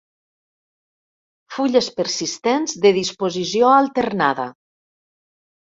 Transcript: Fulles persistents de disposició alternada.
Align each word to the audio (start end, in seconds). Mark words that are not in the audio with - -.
Fulles 1.57 1.89
persistents 1.99 2.75
de 2.87 2.95
disposició 2.97 3.71
alternada. 3.75 4.51